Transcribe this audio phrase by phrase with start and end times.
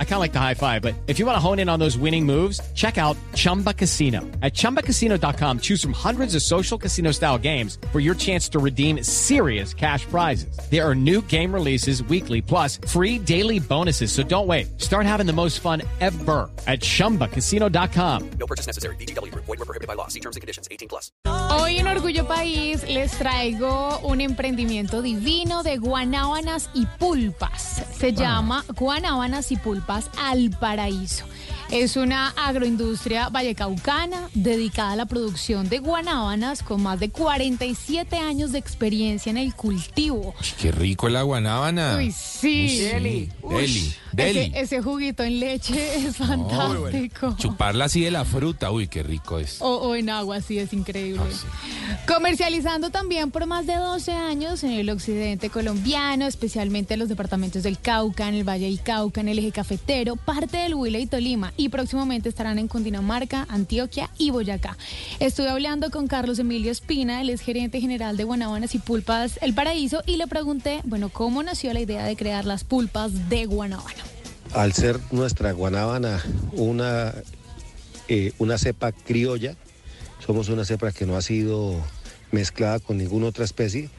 [0.00, 1.78] I kind of like the high five, but if you want to hone in on
[1.78, 4.22] those winning moves, check out Chumba Casino.
[4.42, 9.04] At ChumbaCasino.com, choose from hundreds of social casino style games for your chance to redeem
[9.04, 10.58] serious cash prizes.
[10.68, 14.10] There are new game releases weekly, plus free daily bonuses.
[14.10, 14.80] So don't wait.
[14.80, 18.30] Start having the most fun ever at ChumbaCasino.com.
[18.30, 18.96] No purchase necessary.
[18.96, 19.32] BGW.
[19.34, 20.08] Void were prohibited by law.
[20.08, 20.66] See terms and conditions.
[20.72, 21.12] 18 plus.
[21.24, 27.84] Hoy en Orgullo País les traigo un emprendimiento divino de guanábanas y pulpas.
[27.92, 29.87] Se llama Guanábanas y Pulpas
[30.18, 31.24] al Paraíso.
[31.70, 38.52] Es una agroindustria vallecaucana dedicada a la producción de guanábanas con más de 47 años
[38.52, 40.34] de experiencia en el cultivo.
[40.60, 41.96] Qué rico la guanábana.
[41.98, 42.78] Uy, sí.
[42.78, 43.30] Deli.
[43.48, 43.94] Deli.
[44.12, 44.40] Deli.
[44.40, 47.36] Ese, ese juguito en leche es fantástico.
[47.38, 48.70] Chuparla así de la fruta.
[48.70, 49.60] Uy, qué rico es.
[49.60, 51.22] O, o en agua, sí, es increíble.
[51.22, 51.46] Ah, sí.
[52.06, 57.62] Comercializando también por más de 12 años en el occidente colombiano, especialmente en los departamentos
[57.62, 61.06] del Cauca, en el Valle del Cauca, en el eje cafetero, parte del Huila y
[61.06, 64.76] Tolima, y próximamente estarán en Cundinamarca, Antioquia y Boyacá.
[65.20, 69.54] Estuve hablando con Carlos Emilio Espina, él es gerente general de Guanábanas y Pulpas El
[69.54, 74.07] Paraíso, y le pregunté, bueno, ¿cómo nació la idea de crear las pulpas de guanábana?
[74.54, 77.14] Al ser nuestra guanábana una,
[78.08, 79.56] eh, una cepa criolla,
[80.24, 81.74] somos una cepa que no ha sido
[82.32, 83.90] mezclada con ninguna otra especie,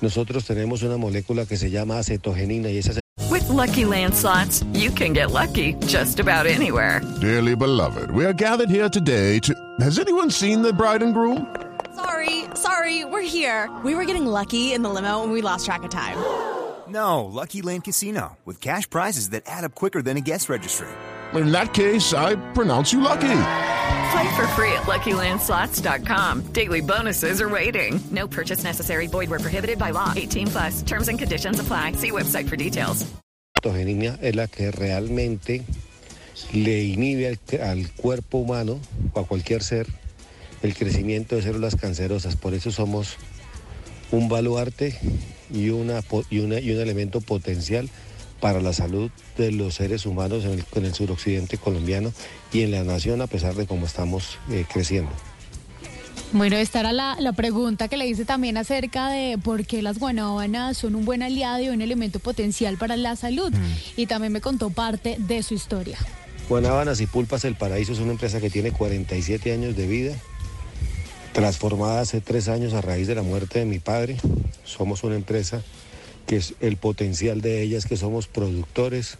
[0.00, 2.92] nosotros tenemos una molécula que se llama acetogenina y esa
[3.30, 7.02] With Lucky Land slots, you can get lucky just about anywhere.
[7.20, 9.54] Dearly beloved, we are gathered here today to.
[9.80, 11.46] Has anyone seen the bride and groom?
[11.94, 13.68] Sorry, sorry, we're here.
[13.84, 16.16] We were getting lucky in the limo and we lost track of time.
[16.90, 20.88] No, Lucky Land Casino, with cash prizes that add up quicker than a guest registry.
[21.34, 23.40] In that case, I pronounce you lucky.
[24.10, 26.52] Play for free at LuckyLandSlots.com.
[26.52, 28.00] Daily bonuses are waiting.
[28.10, 29.06] No purchase necessary.
[29.06, 30.12] Void where prohibited by law.
[30.16, 30.82] 18 plus.
[30.82, 31.92] Terms and conditions apply.
[31.92, 33.04] See website for details.
[33.62, 35.64] es la que realmente
[36.52, 38.80] le inhibe al, al cuerpo humano
[39.12, 39.86] o a cualquier ser
[40.62, 42.36] el crecimiento de células cancerosas.
[42.36, 43.16] Por eso somos
[44.10, 44.98] un baluarte
[45.52, 46.00] y, una,
[46.30, 47.88] y, una- y un elemento potencial
[48.40, 52.12] para la salud de los seres humanos en el, en el suroccidente colombiano
[52.52, 55.10] y en la nación a pesar de cómo estamos eh, creciendo.
[56.32, 59.98] Bueno, esta era la, la pregunta que le hice también acerca de por qué las
[59.98, 63.50] guanábanas son un buen aliado y un elemento potencial para la salud.
[63.96, 65.96] Y también me contó parte de su historia.
[66.48, 70.14] Guanábanas y Pulpas El Paraíso es una empresa que tiene 47 años de vida,
[71.32, 74.16] transformada hace tres años a raíz de la muerte de mi padre.
[74.64, 75.62] Somos una empresa
[76.26, 79.16] que es el potencial de ella es que somos productores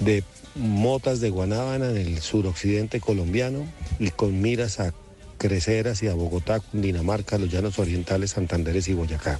[0.00, 0.24] de
[0.56, 3.64] motas de guanábana en el suroccidente colombiano
[4.00, 4.92] y con miras a
[5.38, 9.38] crecer hacia Bogotá, Cundinamarca, los llanos orientales, Santanderes y Boyacá.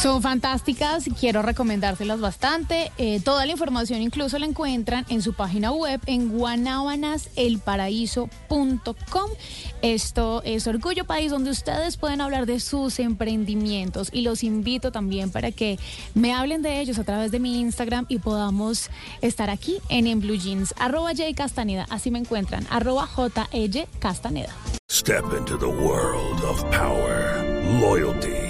[0.00, 2.90] Son fantásticas, quiero recomendárselas bastante.
[2.96, 9.30] Eh, toda la información incluso la encuentran en su página web en guanabanaselparaíso.com.
[9.82, 15.30] Esto es Orgullo País, donde ustedes pueden hablar de sus emprendimientos y los invito también
[15.30, 15.78] para que
[16.14, 18.88] me hablen de ellos a través de mi Instagram y podamos
[19.20, 23.46] estar aquí en En Blue Jeans, arroba J Castaneda, así me encuentran, arroba J
[23.98, 24.56] Castaneda.
[24.90, 27.44] Step into the world of power,
[27.80, 28.49] loyalty,